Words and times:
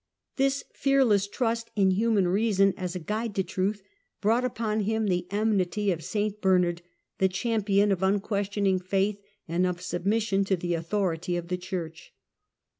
This 0.37 0.63
fearless 0.73 1.27
trust 1.27 1.69
in 1.75 1.91
human 1.91 2.27
reason 2.27 2.73
as 2.75 2.95
a 2.95 2.99
guide 2.99 3.35
to 3.35 3.43
truth 3.43 3.83
brought 4.19 4.43
upon 4.43 4.79
him 4.79 5.05
the 5.05 5.27
enmity 5.29 5.91
of 5.91 6.03
St 6.03 6.41
Bernard, 6.41 6.81
the 7.19 7.29
champion 7.29 7.91
of 7.91 8.01
unquestioning 8.01 8.79
faith 8.79 9.21
and 9.47 9.67
of 9.67 9.79
submission 9.79 10.43
to 10.45 10.55
the 10.55 10.73
authority 10.73 11.37
of 11.37 11.49
the 11.49 11.57
Church. 11.57 12.15